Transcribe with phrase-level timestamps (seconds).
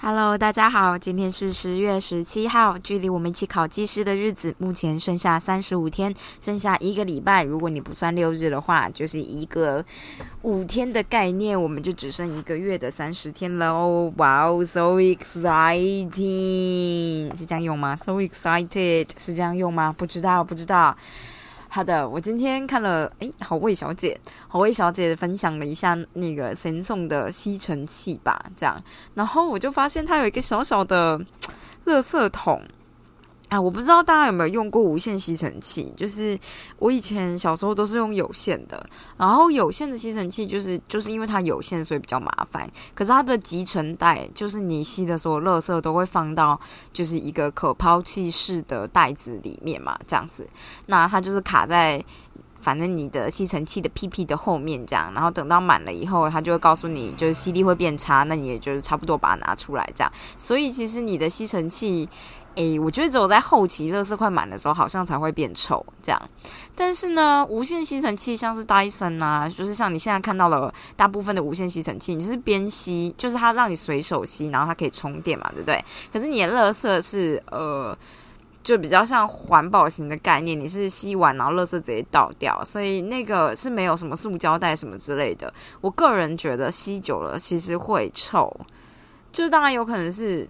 [0.00, 7.42] Hello，大家好，今天是十月十七号，距离我们一起考技师的日子目前剩下三十五天，剩下一个礼拜。
[7.42, 9.82] 如果你不算六日的话，就是一个
[10.42, 14.12] 五天的概念，我们就只剩一个月的三十天了哦。
[14.18, 16.14] 哇哦，so exciting，
[17.38, 19.94] 是这样用吗？So excited 是这样用吗？
[19.96, 20.94] 不知道，不知道。
[21.70, 24.18] 好的，我今天看了，诶，好味小姐，
[24.48, 28.82] 好味小姐分享了一下那个神送的吸尘器吧，这样，
[29.14, 31.20] 然后我就发现它有一个小小的
[31.84, 32.62] 垃圾桶。
[33.48, 35.90] 啊，我不知道大家有没有用过无线吸尘器？
[35.96, 36.38] 就是
[36.78, 42.70] 我以前小时候都是用有线的，然后有线的吸尘器就是就是因为它有线，所以比较麻烦。
[42.94, 46.60] 可是它的集成袋，就是你吸的所有垃圾都会放到
[46.92, 50.46] 就是一个可抛弃式的袋子里面嘛，这样子。
[50.84, 52.04] 那它就是卡在
[52.60, 60.12] 反正你的吸尘器的屁屁的后面这样，然后等到满了以后，它就会告诉你就是吸力会变差，那你也就是差不多把它拿出来这样。
[60.36, 62.06] 所以其实你的吸尘器。
[62.58, 66.20] 诶，我觉得只有在后期乐色快满的时候，好像才会变臭这样。
[66.74, 75.84] 但是呢，无线吸尘器像是 Dyson 啊，就是像你现在看到了大部分的无线吸尘器，你就是边吸，就是它让你随手吸，然后它可以充电嘛，对不对？
[76.12, 77.96] 可是你的乐色是呃，
[78.64, 85.54] 就比较像环保型的概念，你是吸完然后乐色直接倒掉，所以那个是没有什么塑胶袋什么之类的。
[85.80, 88.52] 我个人觉得吸久了其实会臭，
[89.30, 90.48] 就是当然有可能是。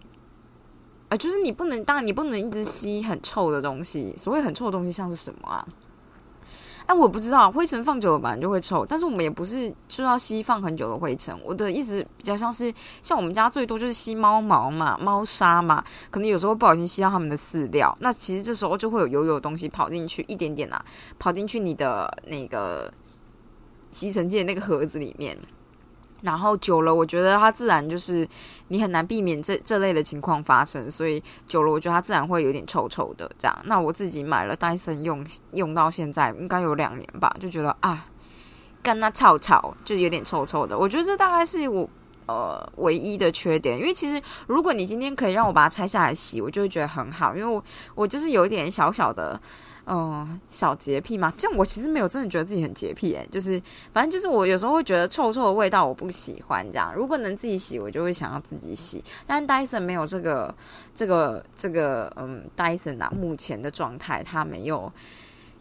[1.08, 4.14] 啊，就是你不能，当然你不能一直吸很臭的东西。
[4.16, 5.66] 所谓很臭的东西，像是什么啊？
[6.84, 11.38] 哎，我不知道，灰尘放久了本来就会臭，但是我们也不是就要吸放很久的灰尘。
[11.44, 20.82] 我的意思比较像是，像我们家最多就是吸猫毛嘛、猫砂嘛，可能有时候不小心吸到他们的饲料，那其实这时候就会有油油的东西跑进去，一点点啊，
[21.18, 22.90] 跑进去你的那个
[23.92, 25.38] 吸尘器的那个盒子里面。
[26.22, 28.26] 然后久了，我觉得它自然就是
[28.68, 33.56] 你很难避免这这类的情况发生，所以久了，我觉得它自然会有点臭臭的这样。
[33.64, 38.06] 那我自己买了戴森用用到现在应该有两年吧，就觉得啊，
[38.82, 40.76] 跟它吵吵就有点臭臭的。
[40.76, 41.88] 我觉得这大概是我
[42.26, 47.62] 呃唯一的缺点，因为其实如果你今天可以让我把它拆下来洗，我就会觉得很好，因为我
[47.94, 49.40] 我就是有一点小小的。
[49.90, 53.60] 嗯，小洁癖嘛，这样我其实没有真的觉得自己很洁癖诶，就是
[53.92, 59.02] 反正就是我有时候会觉得臭臭的味道我不喜欢这样，如果能自己洗，我就会想要自己洗。
[59.26, 60.54] 但戴森没有这个
[60.94, 64.92] 这个这个嗯，戴森啊，目前的状态它没有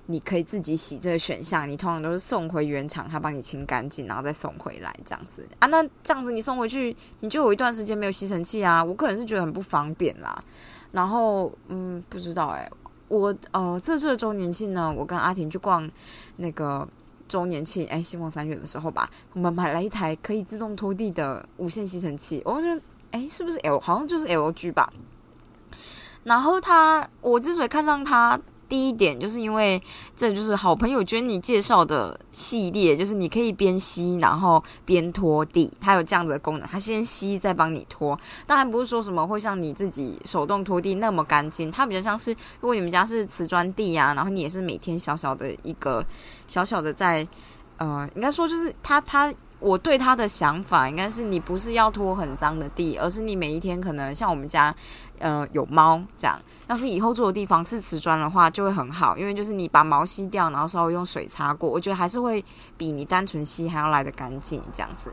[0.08, 5.68] 你可以自己洗这个选项，你通常都是送回原厂，他帮你清干净，然后再送回来这样子啊。
[5.68, 10.44] 那这样子你送回去，你就有一段时间没有吸尘器啊，我个人是觉得很不方便啦。
[10.92, 12.70] 然后嗯，不知道诶。
[13.08, 15.90] 我呃，这次的周年庆呢，我跟阿婷去逛
[16.38, 16.88] 那个
[17.28, 22.82] 周年庆，哎，希望三月的时候吧，我们买了一台可以自动拖地的无线吸尘器，我觉得，
[23.12, 23.80] 哎，是不是 L？
[23.80, 24.92] 好像就是 LG 吧。
[26.24, 28.40] 然后它，我之所以看上它。
[28.70, 29.82] 第一点就是因为
[30.16, 38.20] 这就是好朋友娟你介绍的系列，就是你可以边吸然后边拖地，它有这样子的功能，它先吸再帮你拖。
[38.46, 46.06] 当然不是说什么会像你自己手动拖地那么干净，它比较像是如果你们家是瓷砖地啊，然后你也是每天小小的一个
[46.48, 47.28] 小小的在
[47.78, 49.34] 呃，应该说就是它它。
[49.60, 54.74] 我对他的想法应该是，你不是要拖很脏的地，而是你每一天可能像我们家，
[55.20, 56.40] 呃，有猫这样。
[56.68, 62.44] 要是以后住的地方是瓷砖的话，就会很好，因为就是你把毛吸掉，然后稍微用水擦过，我觉得还是会
[62.76, 65.12] 比你单纯吸还要来的干净这样子。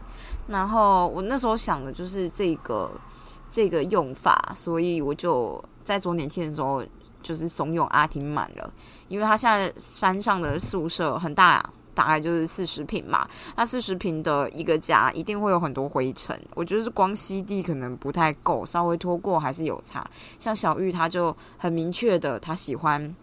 [0.48, 2.90] 然后我那时候想的就是这个
[3.50, 6.82] 这个用法，所以我就在周年庆的时候
[7.22, 8.72] 就是怂恿阿婷买了，
[9.08, 11.64] 因为他现在山上的宿舍很大。
[11.94, 20.04] 大概就是四十平嘛，那四十平的一个家一定会有很多灰尘，我觉得是光吸地可能不太够，稍微拖过还是有差。
[20.38, 23.14] 像小玉，他就很明确的，他喜欢。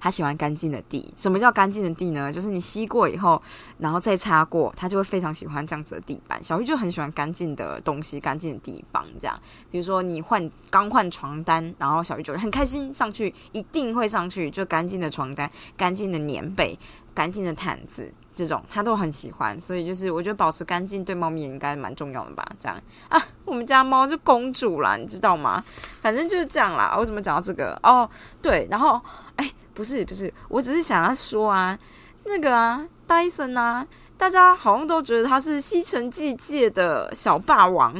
[0.00, 1.12] 他喜欢干净的地。
[1.14, 2.32] 什么叫干净的地呢？
[2.32, 3.40] 就是你吸过以后，
[3.78, 6.42] 然后再擦过，他就会非常喜欢这样子的地板。
[6.42, 9.06] 小玉就很喜欢干净的东西、干净的地方。
[9.20, 9.40] 这样，
[9.70, 16.76] 比如说你换刚换床单，然后小玉就很开心上去，一定会上去，就干净的床单、干净的棉被、
[17.14, 19.58] 干净的毯子，这种他都很喜欢。
[19.58, 22.46] 所以就是我觉得保持干净对猫咪也应该蛮重要的吧？
[22.58, 25.62] 这样啊，我们家猫就公主啦，你知道吗？
[26.00, 26.94] 反正就是这样啦。
[26.98, 27.78] 我怎么讲到这个？
[27.82, 28.08] 哦，
[28.42, 29.00] 对，然后
[29.36, 29.52] 哎。
[29.72, 31.78] 不是不是，我只是想要说啊，
[32.24, 33.86] 那个啊，戴森啊，
[34.18, 37.94] 大家好像都觉得它是吸尘器界的小霸王，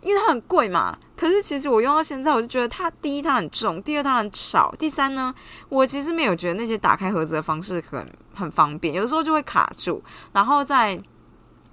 [0.00, 0.96] 因为它很贵嘛。
[1.18, 5.34] 可是其实我用到现在，我就觉得它第一它很重，第二它很吵，第三呢，
[5.68, 10.02] 我其实没有觉得那些打开盒子的方式很很方便，有的时候就会卡住。
[10.32, 10.98] 然后在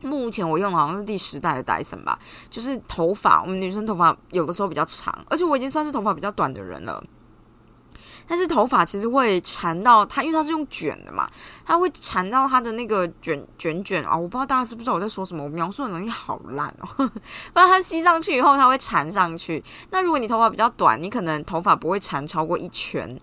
[0.01, 2.17] 目前我用的好像是第十代的戴森吧，
[2.49, 7.03] 就是头发，我们女生头发有的时候比较长，而且我已经算是头发比较短的人了。
[8.27, 11.29] 但是头发其实会缠到它，因为它是用卷的嘛，
[11.63, 14.17] 它会缠到它的那个卷卷卷啊！
[14.17, 16.87] 我不知道大家知不知道我在说什么，我描述的能力好烂哦。
[16.97, 19.63] 不然它吸上去以后，它会缠上去。
[19.91, 23.19] 那如果你头发比较短，你可能头发不会缠超过一圈。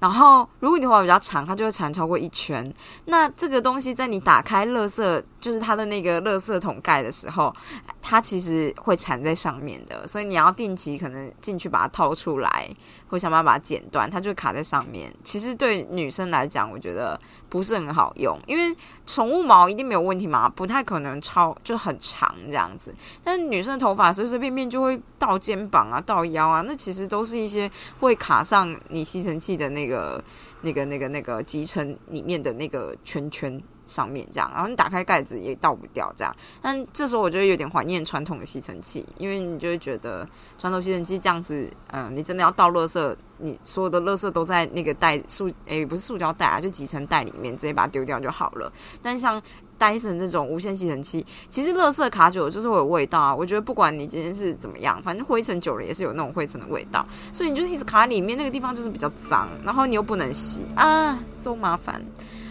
[0.00, 2.72] 然后，如果你头发比较长，它就会缠超过一圈。
[3.04, 7.52] 那这个东西在你打开乐色，就是它的那个垃圾桶盖的时候，
[8.00, 10.06] 它其实会缠在上面的。
[10.06, 12.68] 所以你要定期可能进去把它掏出来。
[13.10, 15.12] 会想办法把它剪断，它就卡在上面。
[15.24, 18.72] 其实对女生来讲，我觉得不是很好用，因为
[19.04, 22.94] 宠物毛一定没有问题嘛，不太可能超就很长这样子。
[23.24, 30.22] 但女生的头发随随便便就会到肩膀啊、到腰啊，那其实都是一些会卡上你吸尘器的那个、
[30.60, 33.60] 那个、那个、那个集成里面的那个圈圈。
[33.90, 40.26] 上面这样，然后你打开盖子也倒不掉这样，但这时候我就有点怀念传统的吸尘器，因为你就会觉得
[40.56, 48.72] 传统吸尘器这样子，嗯，你真的要倒垃圾，你所有的垃圾都在那个袋塑，诶，不是塑胶袋啊，就集成袋里面，直接把它丢掉就好了。
[49.02, 49.42] 但像
[49.76, 53.34] 戴森这种无线吸尘器，其实垃圾卡久了就是会有味道啊。
[53.34, 62.02] 我觉得不管你今天是怎么样，反正灰尘久了也是有那种灰尘的味道，所以你就一直卡里面，那个地方就是比较脏，然后你又不能洗啊，so 麻烦。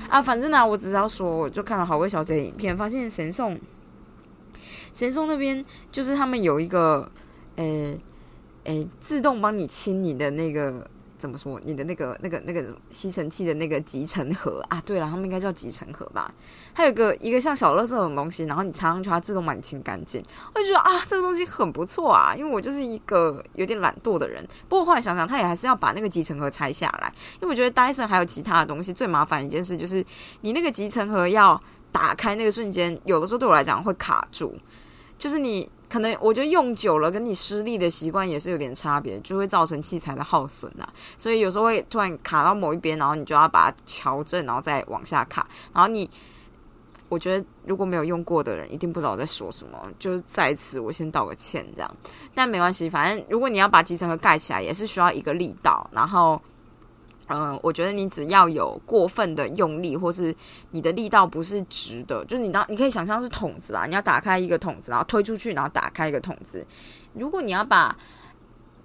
[0.09, 3.59] 啊，反正呢，我只是要说，我就看了好味小姐影片，发现神送，
[4.93, 7.11] 神送那边就是他们有一个，
[7.55, 7.99] 诶
[8.63, 10.89] 诶，自动帮你清你的那个。
[11.19, 11.59] 怎么说？
[11.65, 14.81] 你的那个、那个、那个吸尘器的那个集成盒啊？
[14.85, 16.33] 对了，他们应该叫集成盒吧？
[16.73, 20.23] 它有个一个像小乐这种东西，然后你插上去，它自动把你清干净。
[20.55, 24.43] 我就觉得啊，这个东西很不错啊，因为我就是一个有点懒惰的人。
[24.69, 30.03] 不过后来想想，他也还是要把那个集成盒拆下来，因为我觉得 Dyson 还有其他的东西最麻烦一件事就是
[30.41, 31.61] 你那个集成盒要
[31.91, 34.55] 打开那个瞬间，有的时候对我来讲会卡住，
[35.17, 35.69] 就是你。
[35.89, 40.87] 可能我觉得用久了，跟你施力的习惯也是有点差别，就会造成器材的耗损呐。
[41.17, 45.47] 所以有时候会突然卡到某一边，然后你就要把它调正，然后再往下卡。
[45.73, 46.07] 然后你，
[47.09, 49.77] 我觉得如果没有用过的人，一定不知道我在说什么。
[49.97, 51.97] 就是在此，我先道个歉，这样。
[52.35, 56.39] 但没关系，反正如果你要把集成盒盖起来，也是需要一个力道，然后。
[57.29, 60.35] 嗯，我觉得你只要有过分的用力，或是
[60.71, 66.65] 你的力道不是直的，就你当你可以想象是桶子啊，你要打开一个桶子，然后推出去，然后打开一个桶子。
[67.13, 67.95] 如果你要把，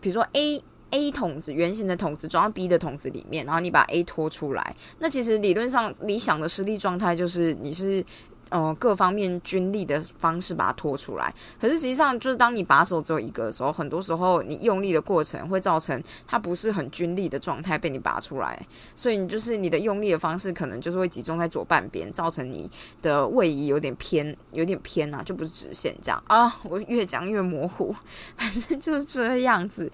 [0.00, 8.04] 比如说 A A 桶子圆形的桶子装到 B 的桶子里面，然后你把 A 拖出来，那其实理论上理想的实力状态就是你是。
[8.50, 11.34] 呃，各方面均力的方式把它拖出来。
[11.60, 18.64] 可是实际上，就是当你把手只有一个的时候，很多时候你用力的过程会造成它不是很均力的状态被你拔出来。
[18.94, 22.70] 所以你就是你的用力的方式可能就是会集中在左半边，造成你
[23.02, 26.60] 的位移有点偏，有点偏啊，就不是直线这样啊。
[26.62, 27.94] 我越讲越模糊，
[28.36, 29.90] 反正就是这样子。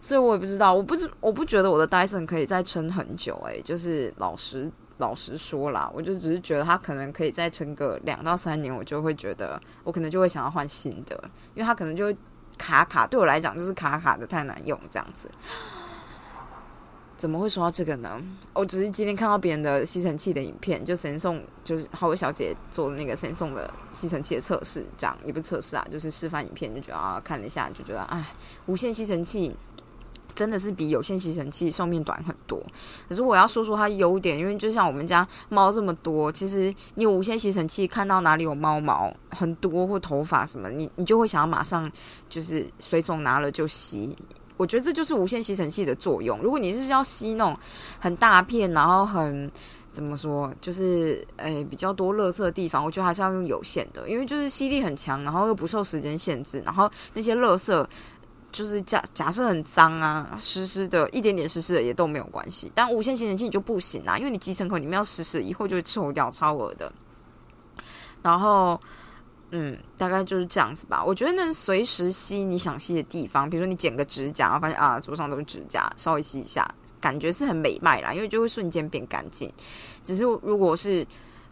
[0.00, 3.34] 所以我也不知道，我不知我不觉得我的 Dyson 可以再撑很久。
[3.46, 4.70] 诶，就是老实。
[4.98, 11.14] 老实说啦，我就只是觉得它可能可以再撑个两到三年，我就会觉得我可能就会想要换新的，
[11.54, 12.14] 因为它可能就
[12.56, 15.30] 卡卡，对我来讲就是卡卡的太难用这样子。
[17.16, 18.22] 怎么会说到这个呢？
[18.52, 28.22] 我只是今天看到别人的吸尘器的影片，就神送就是浩威小姐做的那个神送的吸尘器的测试，这样也不测试啊，就是示范影片，就觉得啊看了一下就觉得哎，
[28.66, 29.54] 无线吸尘器。
[30.36, 32.62] 真的是比有线吸尘器寿命短很多，
[33.08, 41.90] 可是我要说说它优点，因为就像我们家猫这么多，其实你有无线吸尘器看到哪里有猫毛很多或头发什么，你你就会想要马上
[42.28, 44.14] 就是随手拿了就吸。
[44.58, 46.38] 我觉得这就是无线吸尘器的作用。
[46.40, 47.58] 如果你是要吸那种
[47.98, 49.50] 很大片，然后很
[49.92, 57.86] 怎么说，就是诶比较多垃圾的地方，我觉得还是要用有线的，因为就是吸力很强，然后又不受时间限制，然后那些垃圾。
[58.56, 62.72] 就是假假设很脏啊，湿湿的，一点点湿湿的也都没有关系。
[62.74, 66.90] 但无线吸尘器你就不行啊，因为你集成口里面要湿湿，以后就会臭掉，超恶的。
[68.22, 68.80] 然后，
[69.50, 71.04] 嗯，大概就是这样子吧。
[71.04, 76.66] 我觉得能随时吸你想吸的地方，比如说你剪个指甲，发现啊桌上都是指甲，稍微吸一下，
[76.98, 79.52] 感觉是很美迈啦，因为就会瞬间变干净。
[80.02, 81.06] 只是如果是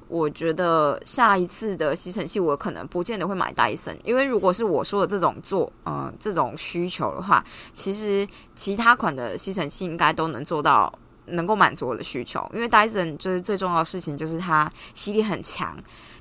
[0.06, 7.42] 我觉得下一次的吸尘器，我可能不见得会买戴森，因为如果是我说的这种做，嗯，这种需求的话，
[7.72, 10.92] 其实其他款的吸尘器应该都能做到
[11.26, 12.48] 能够满足我的需求。
[12.52, 15.76] 因为 Dyson 就是最重要的事情，就是它吸力很强，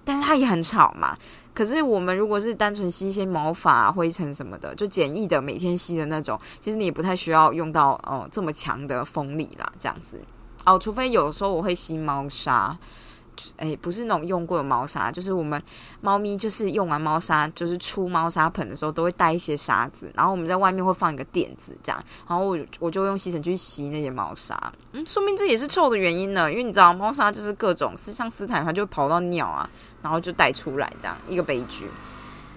[0.05, 1.17] 但是它也很吵嘛。
[1.53, 10.19] 可是我们如果是单纯吸一些毛发、灰尘什么的，就简易的每天吸的那种，其实你也不太需要用到哦这么强的风力啦，这样子。
[10.65, 12.75] 哦，除非有时候我会吸猫砂。
[13.57, 15.61] 哎，不是那种用过的猫砂，就是我们
[16.01, 29.69] 猫咪就是用完猫砂，就是出猫砂盆的时候都会带一些沙子，然后我们在外面会放一个垫子，这样，然后我我就用吸尘去吸那些猫砂，嗯，说明这也是臭的原因呢，因为你知道猫砂就是各种，像斯坦它就跑到尿啊，
[30.01, 31.87] 然后就带出来这样一个悲剧，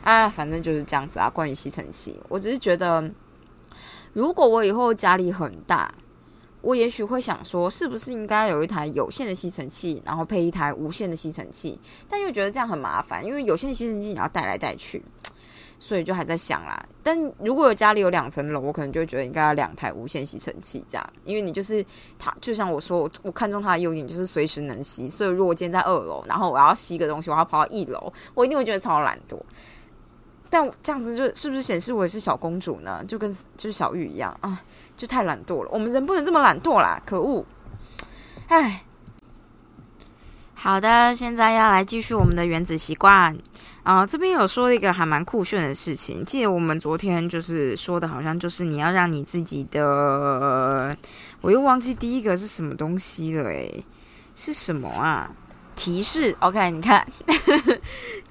[0.05, 1.31] 啊，反正就是这样子啊。
[1.31, 3.11] 关于吸尘器，我只是觉得，
[4.13, 5.93] 如果我以后家里很大。
[6.67, 11.79] 我也许会想说，是不是应该有一台有线的吸尘器，然后配一台无线的吸尘器？
[12.09, 15.01] 但又觉得这样很麻烦，因为有线吸尘器你要带来带去，
[15.79, 16.85] 所以就还在想啦。
[17.05, 21.87] 但如果有家里有两层楼，我可能就会觉得应该要两台无线吸尘器这样，因为你就是
[22.19, 25.09] 它，就像我说，我看中它的优点就是随时能吸。
[25.09, 29.39] 所以如果今天在二楼，然后我要吸一个东西，我要跑到一楼，我一定会觉得超懒惰。
[30.49, 33.05] 但这样子就是不是显示我也是小公主呢？
[33.07, 34.61] 就跟就是小玉一样啊。
[34.97, 37.01] 就太懒惰了，我们人不能这么懒惰啦！
[37.05, 37.45] 可恶，
[38.49, 38.83] 唉。
[40.59, 43.37] 好的，现在要来继续我们的原子习惯
[43.83, 44.07] 啊。
[44.07, 50.97] 这边有说一个还蛮酷炫的事情，记得我们昨天就是说的，好像就是你要让你自己的，
[51.43, 53.85] 我又忘记第一个是什么东西了，诶，
[54.35, 55.31] 是什么啊？
[55.77, 57.07] 提示，OK，你看。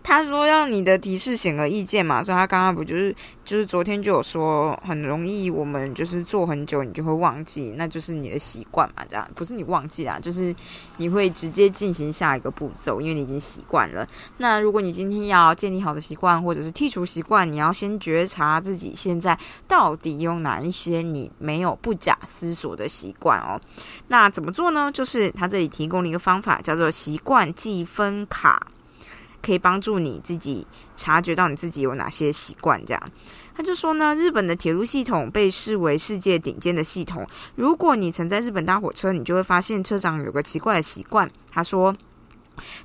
[0.08, 10.56] 他说要你的提示显而易见嘛，所以他刚刚不就是就是昨天就有说很容易我们就是做很久你就会忘记，那就是你的习惯嘛，这样不是你忘记啊，就是
[10.98, 14.08] 你会直接进行下一个步骤，因为你已经习惯了。
[14.38, 19.36] 那如果你今天要建立好的习惯或者是剔除习惯，你要先觉察自己现在
[19.68, 23.60] 到底有哪一些你没有不假思索的习惯哦。
[24.10, 24.92] 那怎么做呢？
[24.92, 28.68] 就是他这里提供了一个方法，叫做习惯换计分卡。
[29.42, 30.66] 可以帮助你自己
[30.96, 33.12] 察觉到你自己有哪些习惯，这样
[33.54, 37.28] 他就说呢，日本的铁路系统被视为世界顶尖的系统。
[37.56, 41.30] 如果你曾在日本搭火车，你就会发现车长有个奇怪的习惯。
[41.52, 41.94] 他说，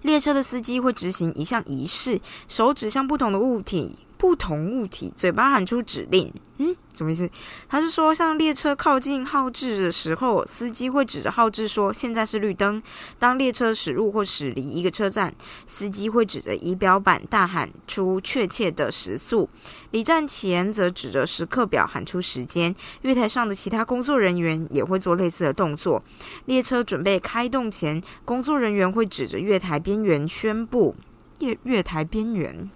[0.02, 4.00] 列车的司机会执行一项仪式，手指向不同的物体。
[4.20, 7.28] 不同物体，嘴巴喊出指令，嗯，什么意思？
[7.70, 12.82] 他是说，像列车靠近号志的时候，司机会指着号志说：“现在是绿灯。”
[13.18, 15.34] 当列车驶入或驶离一个车站，
[15.64, 19.48] 司机会指着仪表板大喊出确切的时速。
[19.90, 22.74] 离站前则指着时刻表喊出时间。
[23.00, 26.02] 月台上的其他工作人员也会做类似的动作。
[26.44, 30.94] 列车准备开动前，工作人员会指着月台边缘宣布
[31.40, 32.70] ：“月月台边缘。”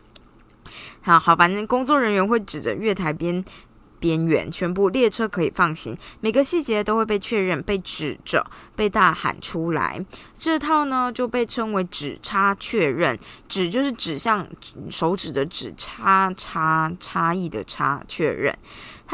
[1.02, 3.44] 好好，反正工作人员会指着月台边
[3.98, 5.96] 边缘，全部列车可以放行。
[6.20, 8.44] 每个细节都会被确认、被指着、
[8.76, 10.04] 被大喊出来。
[10.38, 13.18] 这套呢就被称为指差确认。
[13.48, 14.46] 指就是指向
[14.90, 18.54] 手指的指，差差差异的差确认。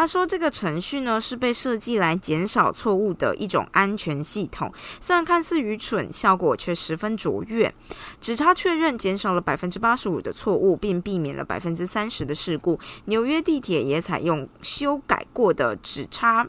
[0.00, 4.72] 他说：“这个程序呢，是被设计来减少错误的一种安全系统。
[4.98, 7.70] 虽然看似愚蠢，效果却十分卓越。
[8.18, 12.80] 指差确认减少了百分之八十五的错误，并避免了百分之三十的事故。
[13.04, 16.48] 纽约地铁也采用修改过的指差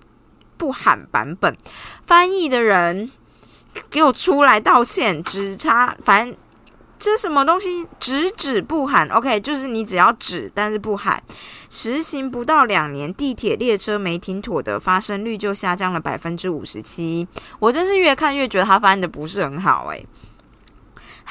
[0.55, 1.57] 不喊版本。
[2.05, 3.11] 翻译的人
[3.89, 5.21] 给我出来道歉！
[5.21, 6.37] 指差，反正
[7.01, 7.87] 这什么东西？
[7.99, 11.21] 只指不喊，OK，就是你只要指，但是不喊。”
[11.67, 17.27] 实行不到两年，地铁列车没停妥的发生率就下降了百分之五十七。
[17.57, 20.05] 我真是越看越觉得他翻译的不是很好诶。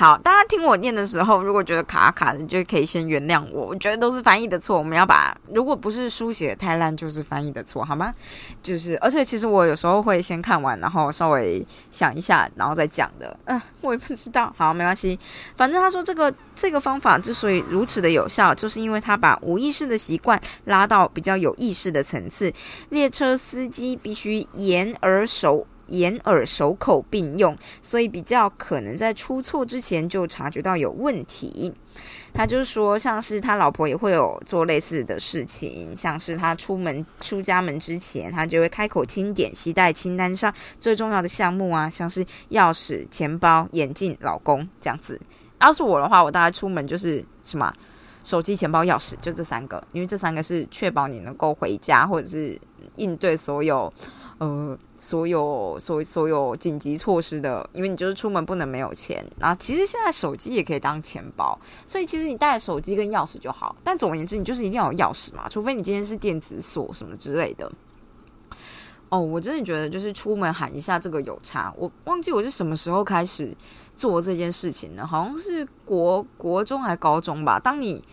[0.00, 3.66] 好，大家听我念的时候，如果觉得卡卡的，你就可以先原谅我。
[3.66, 8.14] 我觉得都是翻译的错，我们要把如果不是书写太烂，就是翻译的错，好吗？
[8.62, 13.38] 就是，而且其实我有时候会先看完，然后稍微想一下，然后再讲的。
[13.44, 14.50] 嗯，我也不知道。
[14.56, 15.20] 好，没关系。
[15.54, 22.50] 反正他说这个这个方法之所以如此的有效，就是因为他把无意识的习惯拉到比较有意识的层次。
[22.88, 25.66] 列车司机必须言而熟。
[25.90, 31.72] 眼耳手口并用，所以比较可能在出错之前就察觉到有问题。
[32.32, 45.20] 他就说，像是他老婆也会有做类似的事情，像是他出门出家门之前，他就会开口清点携带清单上最重要的项目啊，像是钥匙、钱包、眼镜、老公这样子。
[45.60, 47.72] 要是我的话，我大概出门就是什么
[48.22, 52.56] 手机、钱包、钥匙，就这三个，因为这三个是确保你能够回家或者是
[52.94, 53.92] 应对所有
[54.38, 54.78] 呃。
[55.00, 59.26] 所有所所有紧急措施的，因为你就是出门不能没有钱。
[59.38, 63.74] 然后其实现在手机也可以当钱包，所以其实你带手机跟钥匙就好。
[63.82, 67.70] 但总而言之，你就是一定要有钥匙嘛，除非你今天是电子锁什么之类的。
[69.08, 71.74] 哦，我真的觉得就是出门喊一下这个有差。
[71.76, 73.52] 我忘记我是什么时候开始
[73.96, 77.58] 做这件事情的，好像是国国中还高中吧。
[77.58, 78.04] 当你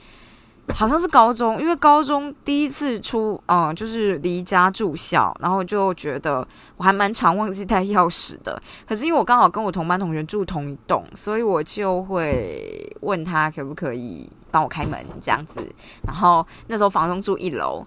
[0.76, 6.46] 好像是高中，因为高中第一次出，嗯，就是离家住校，然后就觉得
[6.76, 8.62] 我还蛮常忘记带钥匙的。
[8.88, 15.66] 可是因为我刚好跟我同班同学住同一栋，所以我就会问他可不可以帮我开门这样子。
[16.06, 17.84] 然后那时候房东住一楼，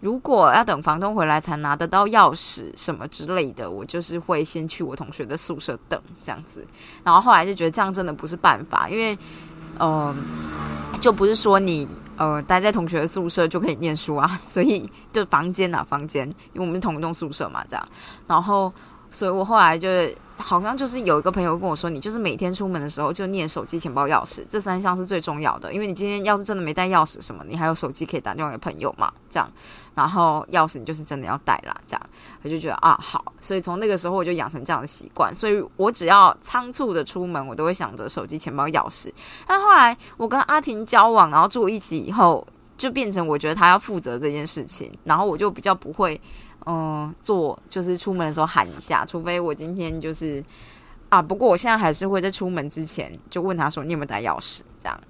[0.00, 6.66] 如果要等房东回来才拿得到钥匙什么之类的，我就是会先去我同学的宿舍等这样子。
[7.04, 9.16] 然后后来就觉得这样真的不是办法，因为，
[9.78, 10.14] 嗯，
[11.00, 11.88] 就不是说你。
[12.16, 17.88] 呃，待在同学宿舍就可以念书啊， 所以就房间啊，房间，因为我们是同一栋宿舍嘛，这样。
[18.26, 18.72] 然后，
[19.10, 19.88] 所以我后来就
[20.36, 29.50] 好像就是有一个朋友跟我说，你就是每天出门的时候就念手机、钱包、钥匙这三项是最重要的，因为你今天要是真的没带钥匙什么，你还有手机可以打电话给朋友嘛，这样。
[29.94, 32.10] 然后钥匙你就是真的要带啦，这样。
[32.42, 39.10] 我就觉得啊，好，所以从那个时候我就养成这样的习惯，所以我只要仓促的出门，我都会想着手机、钱包、钥匙。
[39.46, 42.46] 但后来我跟阿婷交往，然后住一起以后，
[42.76, 46.20] 就变成我觉得他要负责这件事情，然后我就比较不会，
[46.66, 50.44] 嗯，做就是出门的时候喊一下，除非我今天就是
[51.08, 55.00] 啊，不过我现在还是会在出门之前就问他说你有没有带钥匙，这样。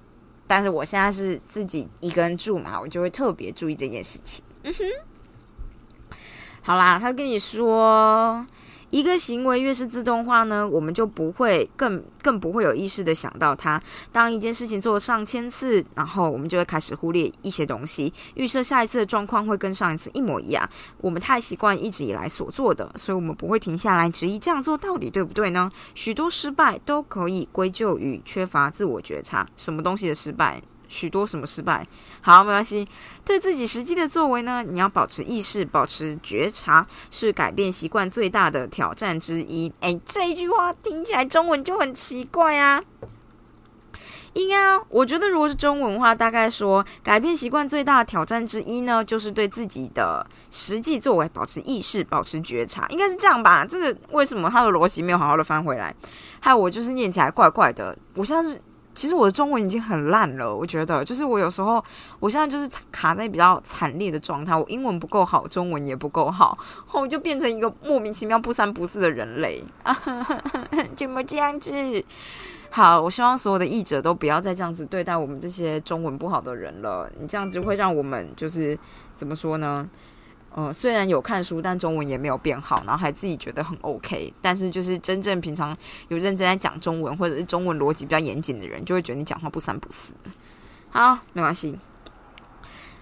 [0.47, 4.44] 但是我现在是自己一个人住嘛，我就会特别注意这件事情。
[4.65, 6.17] 嗯哼。
[6.63, 8.43] 好啦，他跟你说，
[8.89, 13.79] 一个行为越是自动化呢，我们就不会更更不会有意识的想到它。
[14.11, 20.67] 当一件事情做了上千次，然后我们就会开始忽略一些东西，预设下一次的状况会跟上一次一模一样。
[20.97, 25.71] 我们太习惯一直以来所做的，所以我们不会停下来质疑这样做到底对不对呢？
[25.93, 29.47] 许多失败都可以归咎于缺乏自我觉察。
[29.55, 30.59] 什么东西的失败？
[30.87, 31.87] 许多什么失败？
[32.21, 32.87] 好，没关系。
[33.23, 39.71] 对自己实际的作为呢，你要保持意识，保持觉察，是改变习惯最大的挑战之一。
[39.79, 42.83] 哎，这一句话听起来中文就很奇怪啊。
[44.33, 53.65] 应该，我觉得如果是中文话，大概说改变习惯最大的挑战之一呢，就是对自己的实际作为保持意识，保持觉察，应该是这样吧？
[53.65, 55.95] 这个为什么他的逻辑没有好好的翻回来？
[56.41, 58.61] 还有我就是念起来怪怪的，我现在是。
[58.95, 61.83] 其实我的中文已经很烂了，我觉得，就是我有时候，
[62.19, 69.95] 我现在就是卡在比较惨烈的状态，我英文不够好，中文也不够好，后我就变成一个莫名其妙不三不四的人类啊！
[70.95, 71.73] 怎么这样子？
[72.71, 78.77] 好，我希望所有的译者都不要再这样子对待我们这些中文不好的人了，你这样子会让我们就是
[79.15, 79.87] 怎么说呢？
[80.57, 84.33] 嗯，虽然有看书，但中文也没有变好，然后还自己觉得很 OK。
[84.41, 85.75] 但是就是真正平常
[86.07, 90.13] 有认真在讲中文，或者是中文逻辑比较严谨的人，就会觉得你讲话不三不四。
[90.89, 91.77] 好，没关系。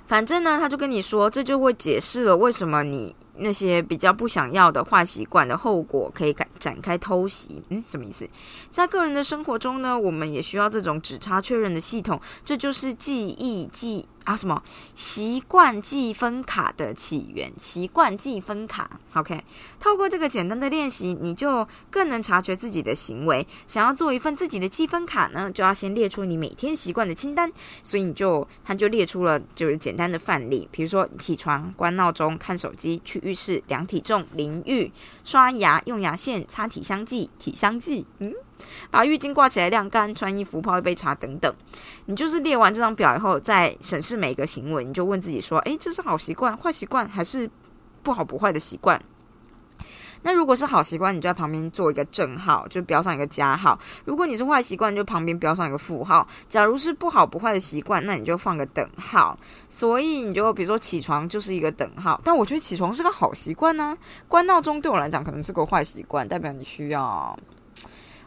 [0.08, 7.64] 反正呢，他就跟你说，这就会解释了为什么你那些比较不想要的坏习惯的后果可以展展开偷袭。
[7.70, 8.28] 嗯，什么意思？
[8.70, 14.08] 在个人的生活中呢，我们也需要这种只差确认的系统，这就是记忆记。
[14.26, 14.62] 啊，什么
[14.96, 17.52] 习惯记分卡的起源？
[17.58, 19.44] 习惯记分卡，OK。
[19.80, 23.46] 透过这个简单的练习，你就更能察觉自己的行为。
[23.68, 27.52] 想要做一份自己的积分卡呢，就要先列出你每天习惯的清单。
[27.82, 34.92] 所以你就，他就列出了就是简单的范例，比如说起床、关闹钟、看手机、去浴室、量体重、淋浴、
[35.24, 38.34] 刷牙、用牙线、擦体香剂、体香剂，嗯。
[38.92, 41.54] 把浴巾挂起来晾干，穿衣服，泡一杯茶等等。
[42.06, 47.50] 你就是列完这张表以后，再审视每一个行为，你就问自己说：诶，这是好习惯、坏习惯，还是
[48.02, 49.02] 不好不坏的习惯？
[50.26, 56.26] 那如果是好习惯，你就在旁边做一个正号，就标上一个加号；如果你是坏习惯，就旁边标上一个负号。
[56.48, 59.38] 假如是不好不坏的习惯，那你就放个等号。
[59.68, 63.98] 所以你就比如说起床就是一个等号，但我觉得起床是个好习惯呢。
[64.30, 67.38] 关闹钟对我来讲可能是个坏习惯，代表你需要。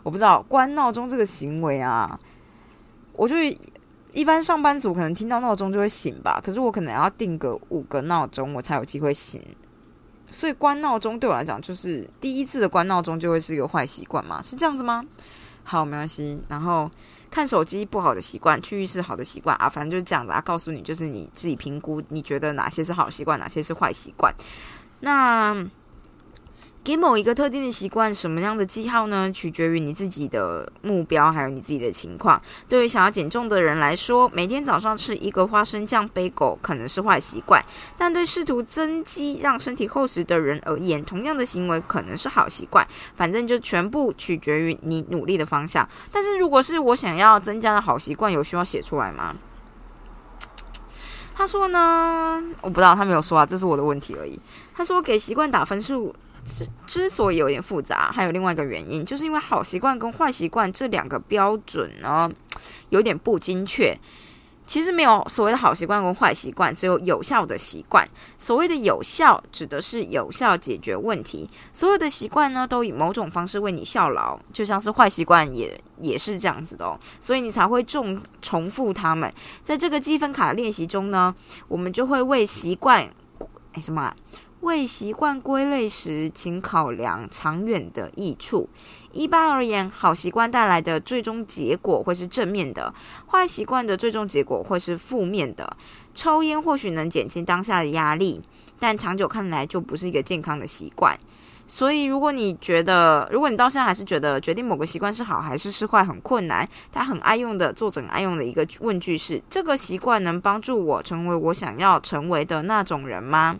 [0.06, 2.16] 我不知道关闹钟这个行为啊，
[3.12, 3.34] 我就
[4.12, 9.42] 一般上班族可能听到闹钟就会醒吧，可是我可能要定个五个闹钟，我才有机会醒。
[10.30, 14.40] 所以关闹钟对我来讲，就是第一次的关闹钟就会是一个坏习惯嘛？
[14.40, 15.04] 是这样子吗？
[15.64, 16.40] 好，没关系。
[16.46, 16.88] 然后
[17.28, 20.40] 看手机不好的习惯，去浴室好的习惯啊，反正就是这样子啊。
[20.40, 24.32] 告诉你，就是你自己评估，你觉得哪些是好习惯，哪些是坏习惯。
[25.00, 25.68] 那。
[26.86, 29.28] 给某一个特定的习惯什么样的记号呢？
[29.32, 32.40] 取决于你自己的目标，还有你自己的情况。
[32.68, 37.60] 对于想要减重的人来说，每天早上吃一个花生酱杯狗可能是坏习惯；
[37.98, 42.86] 但对试图增肌、让身体厚实的人而言，同样的行为可能是好习惯。
[43.16, 45.88] 反正就全部取决于你努力的方向。
[46.12, 49.34] 但是如果是我想要增加的好习惯，有需要写出来吗？
[51.34, 54.38] 他说呢，我不知道，他没有说啊，这是我的问题而已。
[54.72, 56.14] 他说给习惯打分数
[56.46, 62.30] 之之所以有点复杂，还有另外一个原因，就是因为好习惯跟坏习惯这两个标准呢
[62.90, 63.98] 有点不精确。
[64.68, 68.04] 其实没有所谓的好习惯跟坏习惯，只有有效的习惯。
[68.36, 71.48] 所谓的有效，指的是有效解决问题。
[71.72, 76.98] 所有的习惯呢，都以某种方式为你效劳，就像是坏习惯也也是这样子的哦。
[77.20, 79.32] 所以你才会重重复它们。
[79.62, 81.32] 在这个积分卡练习中呢，
[81.68, 83.08] 我们就会为习惯，
[83.72, 84.12] 哎什么？
[84.66, 88.68] 为习惯归类时，请考量长远的益处。
[89.12, 92.92] 一般而言，好习惯带来的最终结果会是正面的，
[93.30, 95.76] 坏习惯的最终结果会是负面的。
[96.14, 98.42] 抽烟或许能减轻当下的压力，
[98.80, 101.16] 但长久看来就不是一个健康的习惯。
[101.68, 113.56] 所以，如果你觉得，如果你到现在还是觉得决定某个习惯是好还是是坏很困难，他很爱用的作者爱用的一个问句是：这个习惯能帮助我成为我想要成为的那种人吗？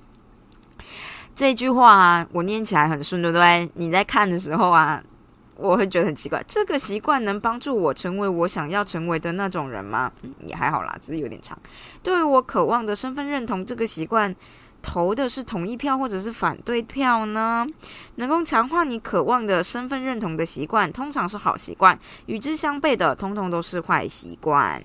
[1.34, 3.70] 这句话啊，我念起来很顺，对不对？
[3.74, 5.02] 你在看的时候啊，
[5.56, 6.42] 我会觉得很奇怪。
[6.48, 10.10] 这个习惯能帮助我成为我想要成为的那种人吗？
[10.46, 11.58] 也还好啦，只是有点长。
[12.02, 14.34] 对于我渴望的身份认同，这个习惯
[14.80, 17.66] 投的是同意票或者是反对票呢？
[18.14, 21.94] 能够强化你渴望的身份认同的习惯，通常是好习惯；
[22.26, 24.82] 与之相悖的，通通都是坏习惯。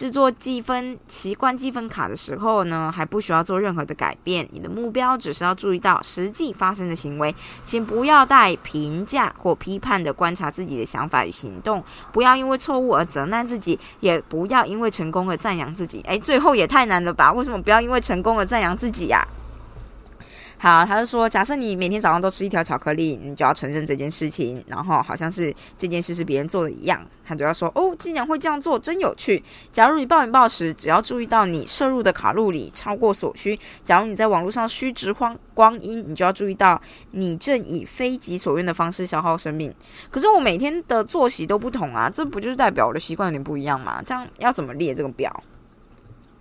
[0.00, 4.48] 制作积分习惯积分卡的时候呢，还不需要做任何的改变。
[4.50, 11.84] 你的目标只是要注意到实际发生的行为，请不要带评价或批判的观察自己的想法与行动。
[12.12, 16.00] 不要因为错误而责难自己，也不要因为成功而赞扬自己。
[16.06, 17.30] 诶，最后也太难了吧？
[17.30, 19.22] 为什么不要因为成功而赞扬自己呀？
[20.62, 29.42] 好，他就说，假设你每天早上都吃一条巧克力，你就要承认这件事情，然后好像是这件事是别人做的一样，他就要说，哦，竟然会这样做，真有趣。
[29.72, 36.78] 假如你暴饮暴食，只要注意到你摄入的卡路里超过所需；假如你在网络上虚掷光光阴，你就要注意到
[37.12, 39.74] 你正以非己所愿的方式消耗生命。
[40.10, 44.02] 可是我每天的作息都不同啊，这不就是代表我的习惯有点不一样吗？
[44.04, 45.42] 这样要怎么列这个表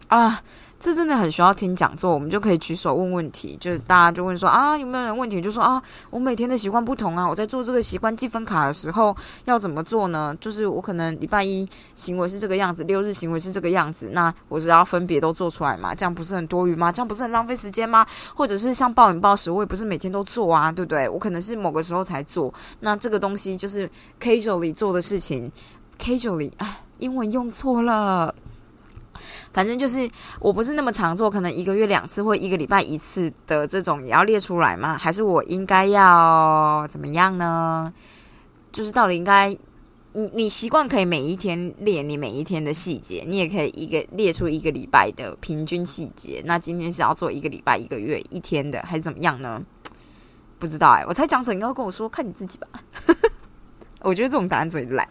[0.10, 0.44] 啊？
[0.80, 5.42] 这真的很需要听讲座，我们就可以举手问问题，就是大家就问说啊，有没有人问题？
[5.42, 9.13] 就说啊，我每天的习惯不同啊，我在做这个习惯积分卡的时候
[9.44, 10.34] 要怎么做呢？
[10.39, 16.89] 就是我可能礼拜一行为是这个样子，六日行为是这个样子，那我只要分别都做出来嘛，这样不是很多余吗？
[16.89, 18.06] 这样不是很浪费时间吗？
[18.34, 21.10] 或者是像暴饮暴食，我也不是每天都做啊，对不对？
[21.10, 25.52] 我可能是某个时候才做，那这个东西就是 casually 做的事情
[26.00, 28.34] ，casually，啊，英文用错了。
[29.60, 34.98] 反正就是，我不是那么常做，可能一个月两次或一个礼拜一次的这种也要列出来吗？
[34.98, 37.93] 还是我应该要怎么样呢？
[38.72, 39.50] 就是到底应该，
[40.13, 46.41] 你你习惯可以每一天列你每一天的细节，你也可以一个列出一个礼拜的平均细节。
[46.45, 49.62] 那今天是要做一个礼拜、一个月、一天的，还是怎么样呢？
[50.58, 52.67] 不知道哎，我猜讲者应该跟我说，看你自己吧。
[54.00, 55.06] 我觉得这种答案最烂。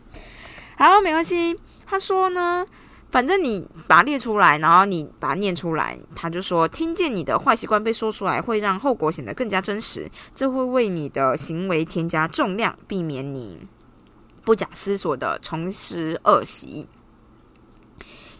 [0.78, 1.54] 好，没关系。
[1.84, 2.64] 他说呢。
[3.10, 13.66] 反正你把它列出来，然后你把它念出来，他就说听见你的坏习惯被说出来，会让后果显得更加真实，这会为你的行为添加重量，避免你
[14.44, 16.86] 不假思索的重拾恶习。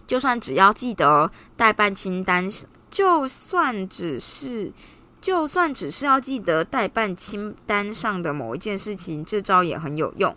[0.07, 2.47] 就算只要记得代办清单，
[2.91, 4.73] 就算只是，
[5.21, 10.37] 就算只是要记得代办清单上的某一件事情，这招也很有用。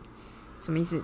[0.59, 1.01] 什么意思？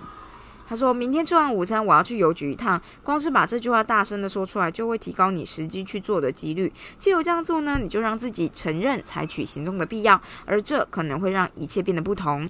[0.68, 2.80] 他说明天吃完午餐，我要去邮局一趟。
[3.02, 6.70] 光是把这句话大声的说出来，就会提高你实际去做的几率。
[6.98, 12.48] 既有这样做呢，你就让自己承认采取行动的必要，而这可能会让一切变得不同。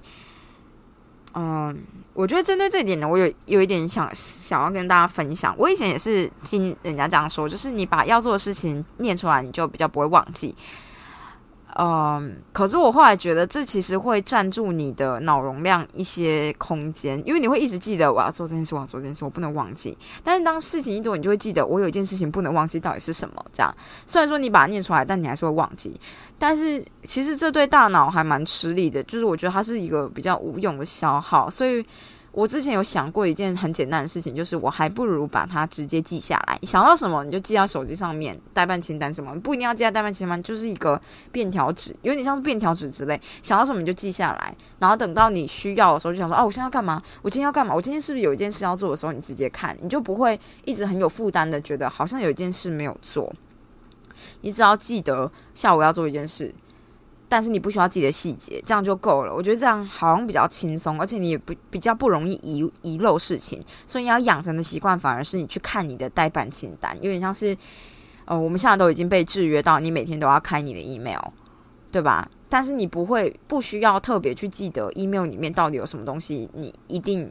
[1.34, 1.78] 嗯，
[2.14, 5.54] 我觉得针对这一点呢，我有有一点想想要跟大家分享。
[5.56, 10.52] 我以前也是听人家这样说，就是你把要做的事情念出来，你就比较不会忘记。
[11.76, 19.96] 嗯，可是我后来觉得，这其实会占住你的脑容量一些空间，因为你会一直记得我要做这件事，我要做这件事，我不能忘记。
[20.24, 23.44] 但是当事情一多，你就会记得我有一件事情不能忘记，到底是什么？
[23.52, 23.72] 这样，
[24.06, 25.94] 虽然说你把它念出来，但你还是会忘记。
[26.38, 31.84] 但是其实这对大脑还蛮吃力的，就是我觉得它是一个比较无用的消耗，所以。
[32.32, 36.58] 我之前有想过一件很简单的事情，就是我还不如把它直接记下来。
[36.62, 41.00] 想到什么你就记到手机上面，代办清单什么不一定要记在代办清单，就是一个
[41.32, 43.20] 便条纸，有点像是便条纸之类。
[43.42, 47.02] 想到什么你就记下来，然后等到你需要的时候就想说，哦，我现在要干嘛？
[47.22, 47.74] 我今天要干嘛？
[47.74, 53.32] 我今天是不是有一件事要做的时候，你直接看，你就不会一直很有负担的觉得好像有一件事没有做。
[54.42, 56.54] 你只要记得下午要做一件事。
[57.28, 59.34] 但是你不需要记得细节，这样就够了。
[59.34, 63.62] 我觉得这样好像比较轻松，而且你也不比较不容易遗遗漏事情。
[63.86, 67.56] 所以要养成的习惯，反而是你去看你的代办清单，有点像是，
[68.24, 71.20] 呃，我们现在都已经被制约到，你每天都要开你的 email，
[71.92, 72.30] 对吧？
[72.48, 77.30] 但是你不会不需要特别去记得 email 里面到底有什么东西，你一定。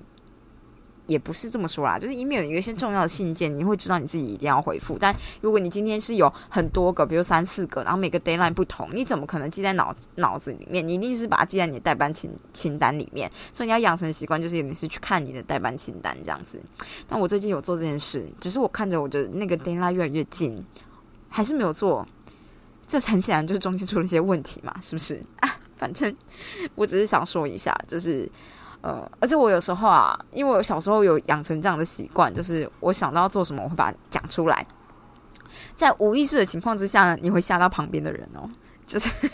[1.08, 4.98] 也不是这么说啦，就是 email 有一些重要的信件，你会知道你自己一定要回复。
[5.00, 10.86] 但如果你今天是有很多个，比如三四个，然后每个 deadline 不同，你怎么可能记在脑脑子里面？
[10.86, 13.32] 你一定是把它记在你的代班清清单里面。
[13.54, 16.62] 所以你要养成习惯，就是你是去看你的代班清单这样子。
[17.08, 20.62] 但我最近有做这件事，只是我看着我的那个 deadline 越来越近，
[21.30, 22.06] 还是没有做。
[22.86, 25.24] 这很显然就是中间出了一些问题嘛，是不是？
[25.40, 26.14] 啊，反正
[26.76, 28.30] 我只是想说一下，就是。
[28.82, 34.66] 呃，而且我有时候啊，因为我小时候有养成这样的习惯，就是我想到要做什么，我会把它讲出来。
[35.76, 38.50] 在无意识的情况之下呢，你会吓到旁边的人哦。
[38.88, 39.28] 就是，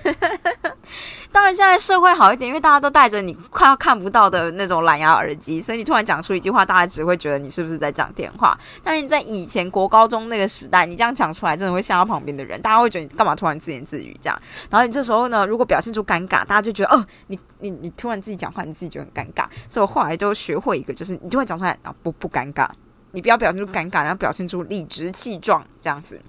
[1.31, 8.57] 当然现在社会好一点，因为大家都戴着你快要看不到的那种蓝牙耳机，所以你突然讲出一句话，大家只会觉得你是不是在讲电话。
[8.83, 14.41] 但是在以前国高中那个时代，你这样讲出来，真的会吓到旁边的人，大家会觉得你干嘛突然自言自语这样。
[14.71, 19.45] 然后你这时候呢，如果表现出尴尬，大家就觉得哦，你你你突然自己讲话，你自己觉得很尴尬。
[19.69, 22.67] 所以我后来就学会一个，就是你就会讲出来啊，不不尴尬，
[23.11, 26.19] 你不要表现出尴尬，然后表现出理直气壮这样子。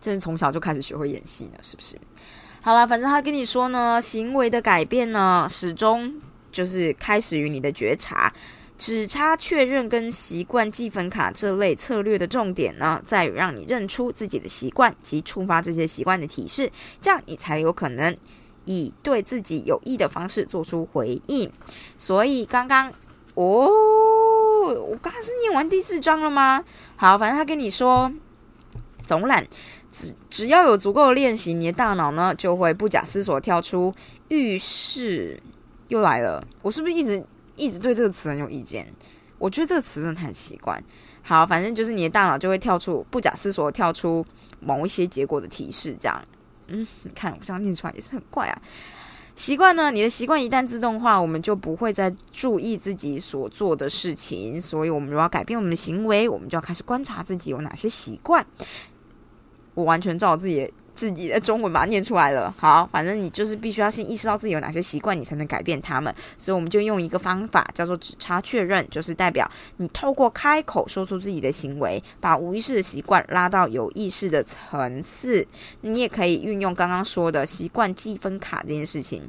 [0.00, 1.98] 真的从小就开始学会演戏呢，是不是？
[2.62, 6.14] 好了，反正他跟你说呢，行为的改变呢，始终
[6.50, 8.32] 就是开始于你的觉察，
[8.76, 18.16] 只差确认跟习惯记分卡这类策略的重点呢，在于让你认出自己的习惯及触发这些习惯的提示，这样你才有可能
[18.64, 21.48] 以对自己有益的方式做出回应。
[21.96, 22.92] 所以刚刚
[23.34, 23.68] 哦，
[24.64, 26.64] 我刚刚是念完第四章了吗？
[26.96, 28.12] 好，反正他跟你说
[29.06, 29.46] 总览。
[30.28, 33.94] 只要有足够的练习，你的大脑呢就会不假思索跳出
[34.28, 35.42] 浴室。
[35.88, 38.92] 又来了，我是不是一直一直对这个词很有意见？
[39.38, 40.82] 我觉得这个词真的太奇怪。
[41.22, 44.26] 好，反正就是你的大脑就会跳出不假思索跳出
[44.58, 46.24] 某一些结果的提示，这样。
[46.66, 48.62] 嗯，你看我这样念出来也是很怪啊。
[49.36, 54.60] 习惯呢，你的习惯一旦自动化，我们就不会再注意自己所做的事情。
[54.60, 58.44] 所以，我们如果要改变我们的行为，我们就要开始观察自己有哪些习惯。
[59.76, 62.52] 我完全照自己自己的中文把它念出来了。
[62.58, 66.12] 好，反正你就是必须要先意识到自己有哪些习惯，你才能改变他们。
[66.38, 75.46] 所以我们就用一个方法叫做只差确认，就是代表你透过开口说出自己的行为，把无意识的习惯拉到有意识的层次。
[75.82, 79.22] 你也可以运用刚刚说的习惯积分卡这件事情，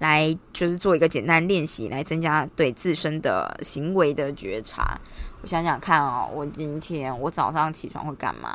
[0.00, 4.98] 来就是做一个简单练习，来增加对自身的行为的觉察。
[5.40, 8.54] 我想想看哦，我今天我早上起床会干嘛？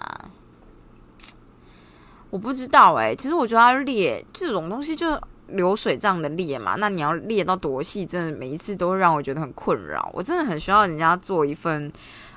[2.29, 10.09] 我不知道哎，其实我觉得它裂这种东西就流水账的裂嘛，那你要裂到多细，真的每一次都会让我觉得很困扰。
[10.13, 11.89] 我真的很需要人家做一份，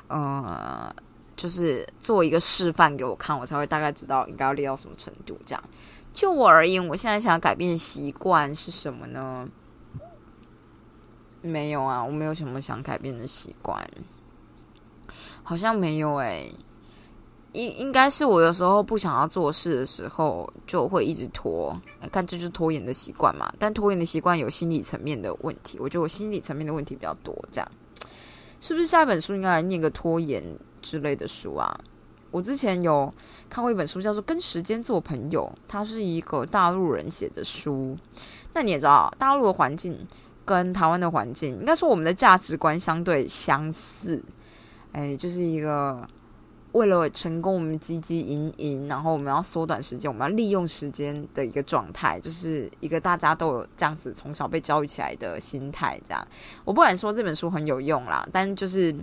[0.06, 0.94] 呃，
[1.34, 5.36] 就是做一个示范给我看，我才会大概知道应该要裂到什么程度。
[5.44, 5.64] 这样，
[6.12, 9.48] 就我而言，我现在想改变习惯是什么呢？
[11.40, 13.88] 没有啊，我没有什么想改变的习惯，
[15.42, 16.48] 好像没有哎。
[17.52, 21.74] 应应该是我有时候不想要做事的时候，就会一直拖。
[22.12, 23.52] 看，这就是拖延的习惯嘛。
[23.58, 27.34] 但拖延的习惯有心理层面的问题，我觉得我心理层面的问题比较多。
[27.50, 27.68] 这样，
[28.60, 30.44] 是不是下一本书应该来念个拖延
[30.82, 31.80] 之类的书啊？
[32.30, 33.12] 我之前有
[33.48, 37.96] 看过一本书，叫做《跟时间做朋友》，它是一个大陆人写的书。
[38.52, 39.98] 那你也知道，大陆的环境
[40.44, 44.22] 跟台湾的环境，应该说我们的价值观相对相似。
[44.92, 46.06] 哎，就是一个。
[46.72, 56.00] 为了成功，我们汲汲营营，然后我们要缩短时间，我们要利用时间的一个状态，就是一个大家都有这样子从小被教育起来的心态。
[56.04, 56.28] 这样，
[56.64, 58.94] 我不敢说这本书很有用啦，但就是。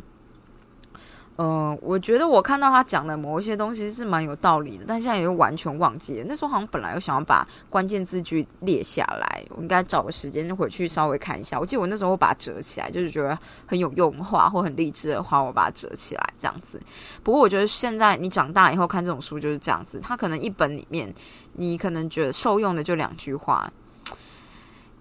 [1.38, 6.26] 嗯，我觉得我看到他讲的某一些东西是蛮有道理的，但现在又完全忘记了。
[6.30, 11.60] 那时候好像本来又想要把关键字句列下来，我应该找个时间回去稍微看一下。
[11.60, 16.80] 我记得我那时候把它折起来，就是觉得很有用的话或很励志的话，我把它折起来这样子。
[17.22, 21.14] 不过我觉得现在你长大以后看这种书就是这样子，它可能一本里面
[21.54, 23.70] 你可能觉得受用的就两句话，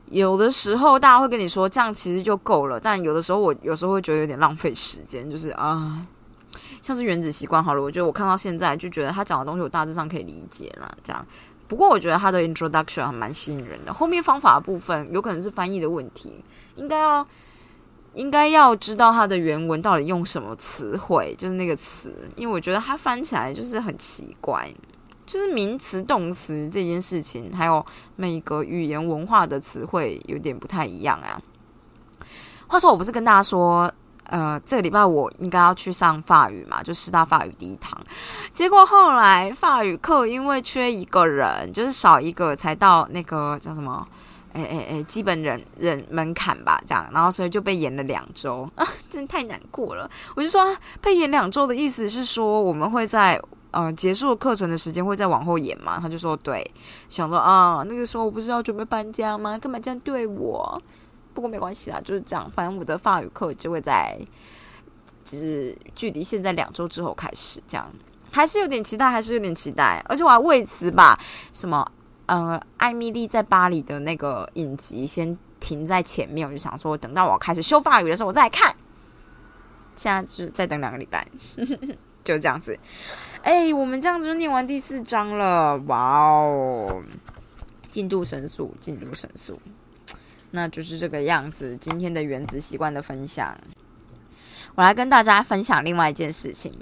[0.07, 6.05] 有的时候大家会跟你说这样其实就够了，但有的时候我有时候会觉得有点浪费时间，就是啊。
[6.85, 10.99] 像是原子习惯好了，我觉得我看到现在就觉得他讲的东西我大致上可以理解了。
[11.03, 11.27] 这样，
[11.67, 13.95] 不过我觉得他的 introduction 还蛮吸引人的。
[13.95, 16.45] 后面方法部分有可能是翻译的问题，
[16.77, 17.27] 应该要
[18.13, 24.71] 应该要知道它的原文到底用什么词汇，就是那个词，因为我觉得它翻起来就是很奇怪，
[25.25, 27.83] 就是名词动词这件事情，还有
[28.15, 31.41] 每个语言文化的词汇有点不太一样啊。
[32.67, 33.91] 话说，我不是跟大家说。
[34.25, 38.01] 呃，这个礼拜我应该要去上法语嘛，就师大法语第一堂。
[38.53, 44.07] 结果后来法语课因为缺一个人，就是少一个才到那个叫什么，
[44.53, 50.11] 哎哎哎，基本人人门槛吧，这样，然后所以就被延了两周啊， 真太难过了。
[50.35, 53.41] 我就说被延两周的意思是说我们会在
[53.73, 55.99] 呃结束课程的时间会再往后延嘛？
[56.01, 56.65] 他就说对，
[57.11, 59.59] 想说啊，那个时候我不是要准备搬家吗？
[59.59, 60.81] 干嘛这样对我？
[61.35, 62.51] 不过没关系啦，就是这样。
[62.53, 64.17] 反正我的法语课就会在，
[65.25, 67.93] 只距离现在两周之后开始，这样
[68.31, 70.03] 还是有点期待，还是有点期待。
[70.09, 71.19] 而且我还为此把
[71.53, 71.87] 什么
[72.27, 78.75] 呃艾米丽在巴黎的那个影集先停在前面，我就想说，等到我开始修法语的时候，我再看。
[79.97, 81.27] 现在就是再等两个礼拜，
[82.25, 82.77] 就这样子。
[83.43, 87.03] 哎，我们这样子就念完第四章了，哇哦，
[87.91, 89.57] 进度神速，进度神速。
[90.55, 91.77] 那就是这个样子。
[91.81, 93.59] 今天的原子习惯的分享，
[94.77, 96.73] 我来跟大家分享另外一件事情。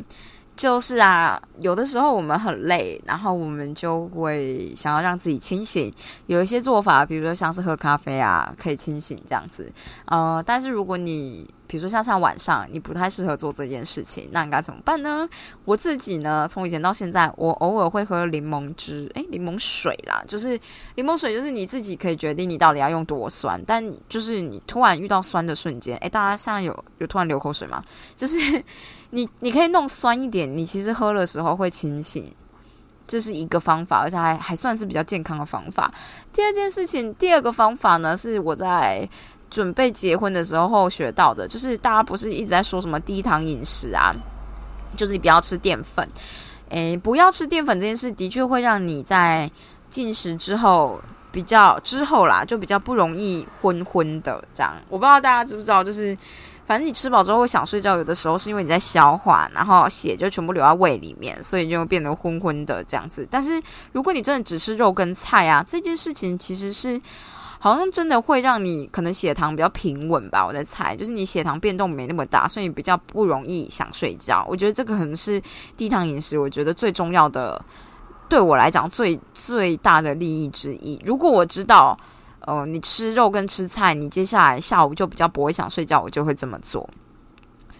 [0.54, 5.90] 就是啊，有的时候我们很累，然后我们就会想要让自己清醒。
[6.26, 9.72] 有一些做法，比如说像是喝咖啡啊，可以清醒这样子。
[10.04, 15.26] 呃，但是如果你比如说像像晚上，你不太适合做这件事情，那应该怎么办呢？
[15.64, 20.50] 我自己呢，从以前到现在，我偶尔会喝柠檬汁，诶，柠檬水啦，就是
[20.96, 23.58] 柠檬水，就是你自己可以决定你到底要用多酸。
[23.66, 27.82] 但就是你突然遇到酸的瞬间，诶，大家现在有有突然流口水吗？
[28.14, 28.36] 就是
[29.08, 32.30] 你你可以弄酸一点，你其实喝的时候会清醒，
[33.06, 35.90] 这是一个方法，而且还还算是比较健康的方法。
[36.34, 39.08] 第二件事情，第二个方法呢，是我在。
[39.52, 44.10] 准备结婚的时候学到的，就是大家不是一直在说什么低糖饮食啊，
[44.96, 46.08] 就是你不要吃淀粉。
[46.70, 49.50] 诶，不要吃淀粉这件事，的确会让你在
[49.90, 50.98] 进食之后
[51.30, 54.74] 比较之后啦，就比较不容易昏昏的这样。
[54.88, 56.16] 我不知道大家知不知道，就是
[56.66, 63.28] 反正你吃饱之后会想睡觉，有的时候是因为你在消化，然后血就全部流到胃里面，所以就变得昏昏的这样子。
[63.30, 63.62] 但是
[63.92, 66.98] 如果你真的只吃肉跟菜啊，这件事情其实是。
[67.62, 74.44] 好像真的会让你可能血糖比较平稳吧，我在猜，就是你血糖变动没那么大，所以比较不容易想睡觉。
[74.48, 75.40] 我觉得这个可能是
[75.76, 77.64] 低糖饮食，我觉得最重要的，
[78.28, 81.00] 对我来讲最最大的利益之一。
[81.04, 81.96] 如果我知道，
[82.40, 86.90] 呃，你吃肉跟吃菜，你接下来下午就比较不会想睡觉，我就会这么做。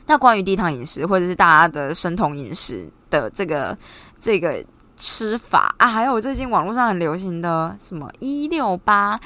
[0.07, 3.77] 那关于低糖饮食或者是大家的生酮饮食的这个
[4.21, 4.65] 这个
[4.97, 9.19] 吃法啊，还有最近网络上很流行的什么一六八。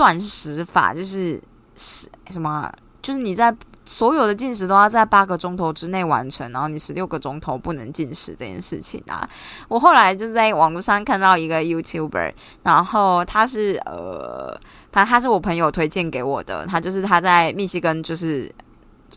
[0.00, 1.38] 断食法就是
[1.76, 2.72] 是什么？
[3.02, 9.28] 就是你在所有的进食都要在八个钟头之内完成，然后你十六个钟头不能进食这件事情啊。
[9.68, 12.32] 我后来就在网络上看到一个 YouTuber，
[12.62, 14.58] 然后他是呃，
[14.90, 18.50] 反正他是我朋友推荐给我的，他就是他在密西根就是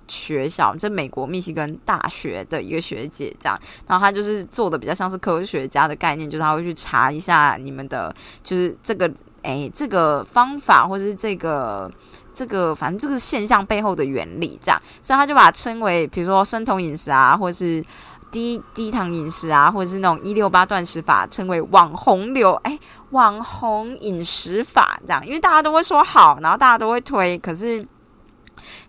[0.09, 9.09] 学校，就美国密西根大学的一个学姐这样，然后他就是做的比较像是科学家的概念，就是他会去查一下你们的，就是这个。
[9.43, 11.91] 哎，这个方法或者是这个
[12.33, 17.83] 这个，反正就是现象背后的原理，这样，所以他就把它称为，比如说生酮饮食啊，或是
[18.31, 22.79] 低低糖饮食啊，或者是那种一六八断食法，称为网红流，哎，
[23.11, 27.85] 网红饮食法这样，因为大家都会说好，然后大家都会推，可是。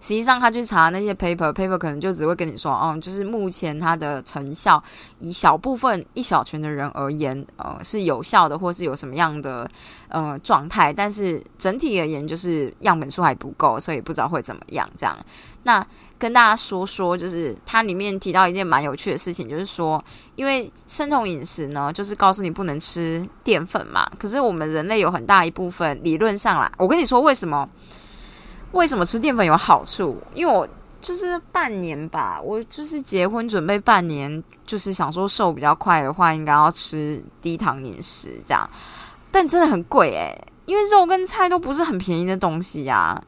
[0.00, 4.82] 实际上，他去查那些 paper，paper 可能就只会跟你说，哦，就是目前它的成效，
[5.18, 9.68] 以小部分一小群的人而言，呃，是有效的，或是有什么样的
[10.08, 14.88] 呃状态，但是整体而言，就是样本数还不够，所以不知道会怎么样。
[14.96, 15.16] 这样，
[15.62, 15.86] 那
[16.18, 20.02] 跟大家说说，就是它里面提到一件蛮有趣的事情，就是说，
[20.36, 27.68] 因为生酮饮食呢，就是告诉你不能吃淀粉嘛，可是我们人类有很大一部分，理论上啦，我跟你说为什么？
[28.74, 30.20] 为什么吃淀粉有好处？
[30.34, 30.68] 因为我
[31.00, 38.68] 就是半年吧，我就是结婚准备半年，就是想说瘦比较快的话，应该要吃低糖饮食这样。
[39.30, 43.22] 但真的很贵诶，因为肉跟菜都不是很便宜的东西呀。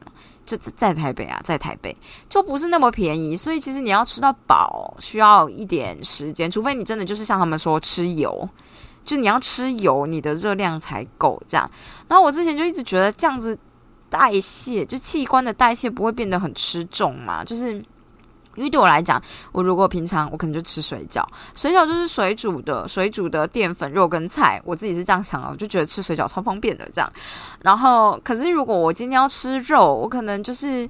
[0.45, 1.93] 就在台北啊，在台北
[2.29, 8.47] 就不是那么便宜，所以其实你要吃到饱需要一点时间，除非你真的就是像他们说吃油，
[9.03, 11.69] 就你要吃油，你的热量才够这样。
[12.07, 13.57] 然后我之前就一直觉得这样子。
[14.09, 17.43] 代谢就器官的代谢不会变得很吃重嘛？
[17.43, 17.71] 就是
[18.55, 21.23] 因为对我来讲，我如果平常我可能就吃水饺，
[21.55, 27.11] 水饺就是水煮的，水煮的淀粉、肉跟菜，我自己是这样想的，我就觉得吃水饺超方便的这样。
[27.61, 30.89] 然后，可是如果我今天要吃肉，我可能就是。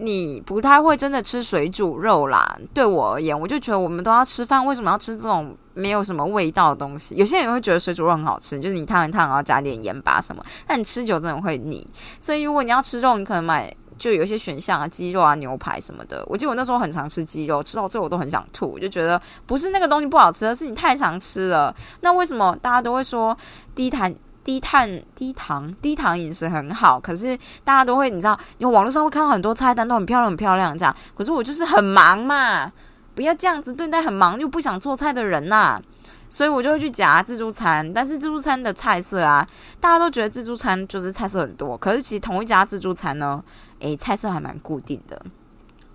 [0.00, 7.14] 你不太会真的吃水煮肉啦，对我而言，我就觉得我们都要吃饭，为什么要吃这种没有什么味道的东西？
[7.14, 11.86] 有些人会觉得水煮肉很好吃，就是你烫一烫，然后加点盐巴什么，但你吃久真的会腻。
[12.18, 16.24] 所以如果你要吃肉，你可能买就有一些选项啊，鸡肉啊、牛排什么的。
[16.26, 21.74] 我记得我那时候很常吃鸡肉，吃到最后我都很想吐，就觉得不是那个东西不好吃，而是你太常吃了。
[22.00, 23.36] 那为什么大家都会说
[23.74, 26.98] 低碳、低碳、低糖、低糖饮食很好？
[26.98, 30.96] 可是大家都会，你知道，因为网络上会看到很多菜单都很漂亮、很漂亮这样。
[31.14, 32.72] 可是我就是很忙嘛，
[33.14, 35.80] 不要这样子对待很忙又不想做菜的人呐。
[36.28, 39.46] 所以我就会去夹自助餐，但是自助餐的菜色啊，
[39.80, 43.42] 大家都觉得自助餐就是菜色很多，可是其实同一家自助餐呢，
[43.80, 45.20] 诶，菜色还蛮固定的，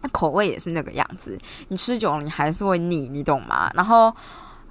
[0.01, 1.39] 那口味也是那个样子，
[1.69, 3.71] 你吃久了你还是会腻，你懂吗？
[3.73, 4.13] 然后。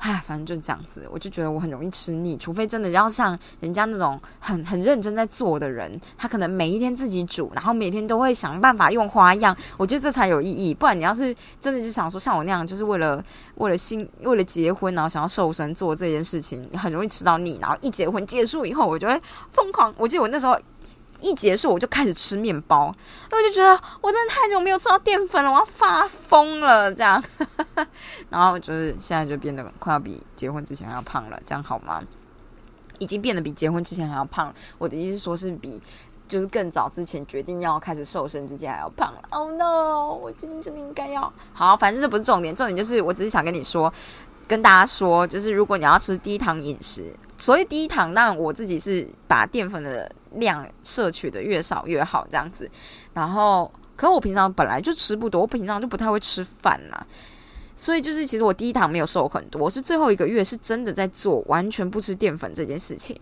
[0.04, 10.74] 唉，反正就是这样子，我就觉得我很容易吃腻，除非真的要像人家那种很很认真在做的人，他可能每一天自己煮，然后每天都会想办法用花样，我觉得这才有意义。
[10.74, 13.24] 不然你要是真的就想说像我那样，就是为了
[13.54, 17.58] 为了新为了结婚，然后想要瘦身做这件事情，很容易吃到腻。
[17.62, 19.94] 然后一结婚结束以后，我就会疯狂。
[19.96, 20.54] 我记得我那时候。
[21.20, 22.94] 一结束我就开始吃面包，
[23.30, 27.22] 那我就觉得我真的太久没有吃到淀粉了，我要发疯了这样。
[28.28, 32.02] 然后就是现在就变得快要比结婚之前还要胖了，这样好吗？
[32.98, 34.54] 已经变得比结婚之前还要胖。
[34.76, 35.80] 我的意思是说是比
[36.28, 39.20] 就是更早之前决定要开始瘦身之前还要胖了。
[39.30, 40.14] Oh no！
[40.14, 43.92] 我今天真的应该要好，反正这不是重点，重点就是我只是想跟你说，
[44.46, 50.10] 跟大家说，就是如果你要吃低糖饮食，所谓低糖，那我自己是把淀粉的。
[50.38, 52.70] 量摄取的越少越好，这样子。
[53.12, 57.06] 然后，可我平常本来就吃不多，我平常就不太会吃饭呐。
[57.76, 63.18] 所以就是，其实我第一堂没有瘦很多，我是最后一个月是真的在做完全不吃淀粉这件事情。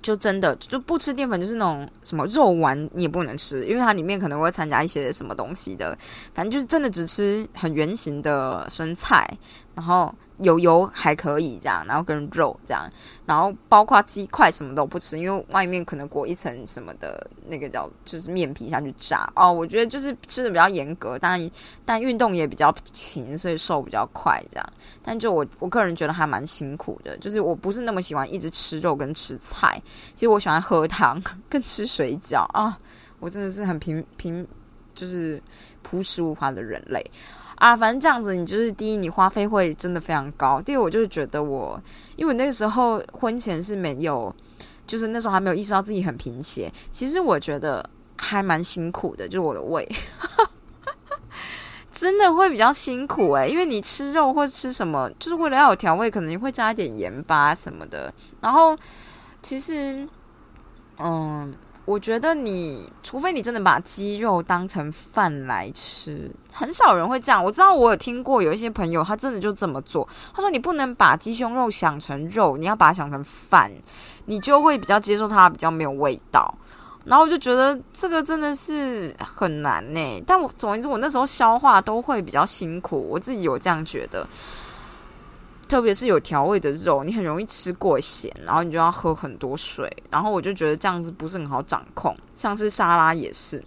[0.00, 5.96] 就真的就不吃淀粉，就是那种什么肉丸你也不能吃，因为它里面可能会掺加一些什么东西的。
[6.34, 9.28] 反正就是真的只吃很圆形的生菜，
[9.74, 10.14] 然后。
[10.42, 12.90] 有油还可以这样，然后跟肉这样，
[13.24, 19.52] 然后包括鸡块什么都不吃，因为外面可能裹一层什么的那个叫就是面皮下去炸哦。
[19.52, 21.50] 我觉得就是吃的比较严格，当然
[21.84, 24.72] 但运动也比较勤，所以瘦比较快这样。
[25.02, 29.80] 但就我我个人觉得还蛮辛苦的，就是我不是那么喜欢一直吃肉跟吃菜，
[30.14, 32.78] 其实我喜欢喝汤跟吃水饺啊。
[33.20, 34.44] 我真的是很平平
[34.92, 35.40] 就是
[35.82, 37.00] 朴实无华的人类。
[37.62, 41.80] 啊，反正这样子，你就是第一，你花费会真的非常高；第二，我就是觉得我，
[42.16, 44.34] 因为那个时候婚前是没有，
[44.84, 46.68] 就是那时候还没有意识到自己很贫血。
[46.90, 49.88] 其实我觉得还蛮辛苦的，就是我的胃，
[51.92, 58.12] 真的会比较辛苦诶，因为你吃肉或者吃什么，就是为了要有调味，可能你会加一点盐巴什么的。
[58.40, 58.76] 然后
[59.40, 60.08] 其实，
[60.98, 61.54] 嗯。
[61.84, 67.44] 我觉得你，除非你真的把鸡肉当成饭来吃，很少人会这样。
[67.44, 70.08] 我知道我有听过有一些朋友，他真的就这么做。
[70.32, 73.70] 他说：“你不能把鸡胸肉想成肉，你要把它想成饭，
[74.26, 76.54] 你就会比较接受它，比较没有味道。”
[77.04, 80.22] 然后我就觉得这个真的是很难呢。
[80.24, 84.24] 但我总而言之，我那时候消化都会比较辛苦，我自己有这样觉得。
[85.72, 92.14] 特别是有调味的肉，你很容易吃过咸，然后你就要喝很多水，然后我就觉得这样子不是很好掌控。
[92.34, 93.64] 像是沙拉也是，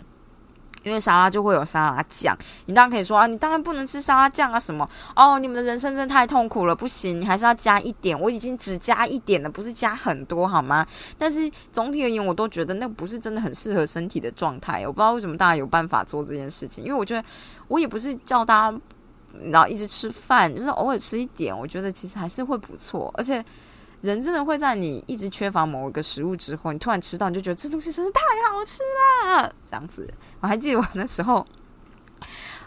[0.83, 2.37] 因为沙拉就会有沙拉酱，
[2.67, 8.21] 你当然可以说啊，你当然不能吃沙拉酱啊什么哦，你们的人生真的太痛苦了，不行，你还是要加一点。
[8.21, 10.85] 我已经只加一点了，不是加很多好吗？
[11.17, 14.85] 但是总体而言，我都觉得那不是真的很适合身体的状态。
[14.85, 17.27] 我不知道为什么大家有办法做这件事情，因为我觉得
[17.67, 18.79] 我也不是叫大家。
[19.51, 23.13] 然后一直吃饭，就是偶尔吃一点，我觉得其实还是会不错。
[23.17, 23.43] 而且
[24.01, 28.21] 人真的会在你一直缺乏某一个食物之后，你突然吃到，你就觉得这东西真是太
[28.51, 28.81] 好吃
[29.25, 29.53] 了。
[29.65, 30.11] 这样子，
[30.41, 31.45] 我还记得我那时候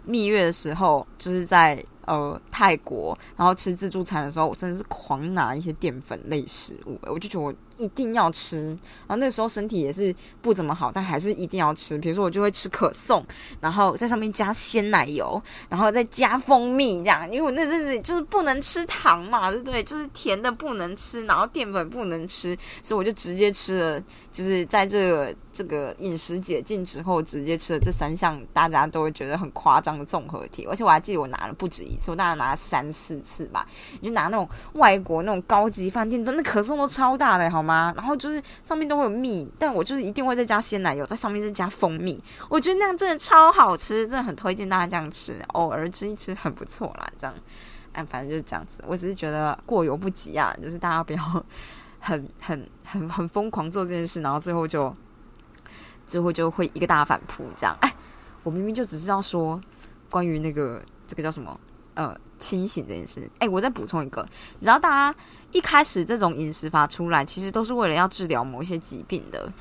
[0.04, 1.84] 蜜月的时候，就是在。
[2.08, 8.66] 呃，泰国，然后吃自助餐的时候，我真的是狂拿一些淀粉类食物，我就觉得我一定要吃。
[8.66, 11.96] 然后那时候身体也是不怎么好，但还是一定要吃。
[11.96, 13.24] 比如说，我就会吃可颂，
[13.60, 17.24] 然后在上面加鲜奶油，然后再加蜂蜜这样。
[17.30, 19.82] 因为我那阵子就是不能吃糖嘛，对不对？
[19.82, 24.02] 就是甜的不能吃，然后淀粉不能吃，所以我就直接吃了。
[24.30, 30.64] 就是在这个这个饮食解禁之后，直接吃了这三项，大家都会觉得很夸张的综合体。
[30.70, 33.66] 而且我还记得我拿了不止一次，我大概拿了三四次吧。
[34.00, 37.92] 你就拿那种外国那种高级饭店的那可颂都超大的，好吗？
[37.96, 42.22] 然后就是上面都会有蜜，但我就是一定会再加鲜奶油，在上面再加蜂蜜。
[42.48, 45.44] 我觉得那样真的超好吃，真的很推荐大家这样吃。
[45.54, 47.34] 偶尔吃一吃很不错啦，这样。
[47.92, 48.84] 哎，反正就是这样子。
[48.86, 51.18] 我只是觉得过犹不及啊，就是大家不要。
[52.00, 54.94] 很很很很疯狂做这件事，然后最后就
[56.08, 57.76] 最后就会一个大反扑，这样。
[57.82, 57.94] 哎，
[58.42, 59.60] 我明明就只是要说
[60.10, 61.60] 关于那个这个叫什么
[61.94, 63.30] 呃清醒这件事。
[63.38, 64.26] 哎，我再补充一个，
[64.58, 65.18] 你知道大家
[65.52, 69.52] 一开始这种饮食法出来，其实都是为了要治疗某一些疾病的。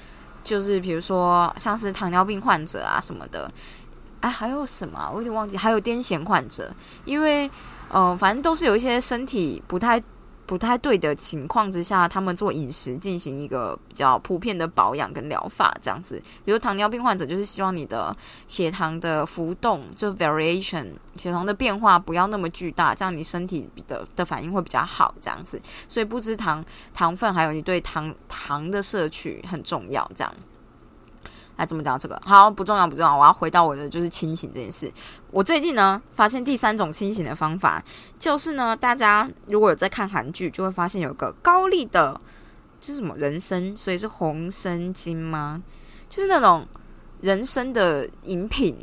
[0.43, 3.51] 就是比如说像是糖尿病患者啊什么的，
[4.21, 6.73] 哎，还有什么我有点忘记，还有癫痫患者，
[7.03, 7.51] 因为
[7.89, 10.01] 嗯，反正都是有一些身体不太。
[10.47, 16.19] 不太对的情况之下，他们做饮食进行一个比较普遍的保养跟疗法，这样子。
[16.45, 18.15] 比如糖尿病患者，就是希望你的
[18.47, 25.61] 血糖的浮动，就 variation 血糖的变化不要那么巨大，这样你身体的的反应会比较好，这样子。
[25.87, 30.33] 所以不吃糖糖分，还有你对糖糖的摄取很重要，这样。
[31.57, 32.21] 来怎么讲这个？
[32.23, 33.17] 好，不重要，不重要。
[33.17, 34.91] 我要回到我的就是清醒这件事。
[35.31, 37.83] 我最近呢，发现第三种清醒的方法，
[38.19, 42.21] 就是呢，大家如果有在看韩剧，就会发现有个高丽的，
[42.79, 43.75] 这是什么人参？
[43.75, 45.63] 所以是红参精吗？
[46.07, 46.67] 就是那种
[47.21, 48.77] 人参的饮品。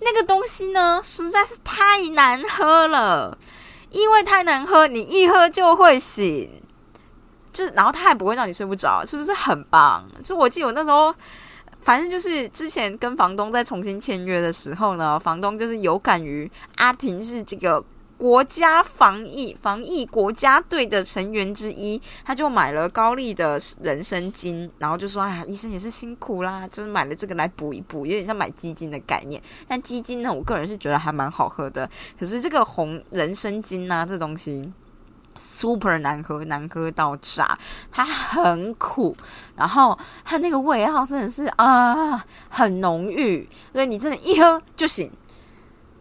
[0.00, 3.38] 那个东西呢，实在是太难喝了，
[3.90, 6.60] 因为太难喝，你一喝就会醒。
[7.52, 10.04] 就然后它还不会让你睡不着，是不是很棒？
[10.24, 11.14] 就我记得我那时候。
[11.82, 17.82] 反正就是之前跟房东在重新签约的时候呢，房东就是有感于阿婷是这个
[18.16, 29.40] 国家防疫防疫国家队的成员之一，他就买了高丽的人参精，然后就说：“哎呀，医生也是辛苦啦，就是买了这个来补一补，有点像买鸡精的概念。
[29.66, 31.88] 但鸡精呢，我个人是觉得还蛮好喝的。
[32.18, 34.70] 可是这个红人参精啊，这东西。”
[35.40, 37.58] Super 难喝，难喝到炸，
[37.90, 39.16] 它很苦，
[39.56, 45.10] 然后它那个味道真的是啊，很浓郁，所以你真的一喝就醒。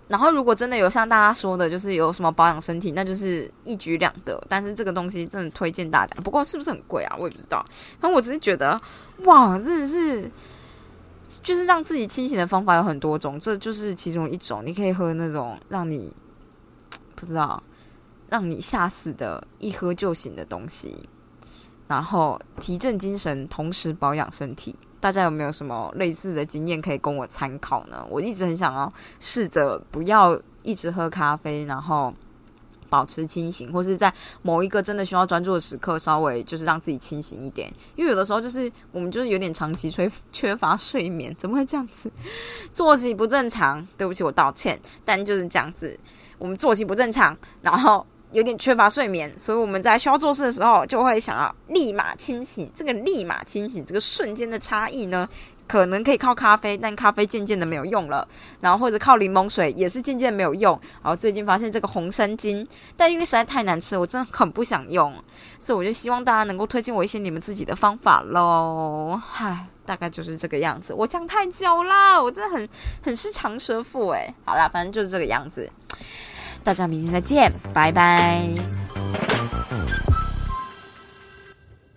[0.09, 4.41] 然后如果真的有像大家说的，就是有什么保养身体，那就是一举两得。
[4.49, 7.15] 但是这个东西真的推荐大家，不过是不是很贵啊？
[7.19, 7.63] 我也不知道。
[8.01, 8.81] 然后我只是觉得，
[9.25, 10.31] 哇，真的是，
[11.43, 14.63] 就是让自己清醒的方法有很多种，这就是其中一种。
[14.65, 16.11] 你可以喝那种让你
[17.15, 17.61] 不知道。
[18.29, 21.09] 让你吓死的一喝就醒的东西，
[21.87, 24.75] 然后提振精神，同时保养身体。
[25.01, 28.05] 大家有没有什么类似的经验可以供我参考呢？
[28.09, 32.13] 我一直很想要试着不要一直喝咖啡，然后
[32.89, 37.71] 保持清醒，或是在某一个真的需要专注的时刻，稍微就是让自己清醒一点。
[37.95, 42.11] 因为有的时候就是我们就是有点长期缺缺乏睡眠，怎么会这样子？
[42.73, 44.77] 作息不正常，对不起，我道歉。
[45.05, 45.97] 但就是这样子，
[46.37, 48.05] 我们作息不正常，然后。
[48.31, 52.71] 有点缺乏睡眠，所以我们在需要做事的时候，就会想要立马清醒。
[52.75, 55.27] 这个立马清醒，这个瞬间的差异呢，
[55.67, 58.27] 可能可以靠咖啡，但咖啡渐渐的没有用了。
[58.61, 60.79] 然后或者靠柠檬水，也是渐渐没有用。
[61.01, 65.11] 然后最近发现这个红参精，但因为实在太难吃，我真的很不想用，
[65.57, 69.19] 所以我就希望大家能够推荐我一些你们自己的方法喽。
[69.37, 70.93] 唉，大概就是这个样子。
[70.93, 72.69] 我讲太久了，我真的很
[73.01, 74.31] 很是长舌妇诶。
[74.45, 75.67] 好啦，反正就是这个样子。
[76.69, 78.47] 大家明天再见拜拜。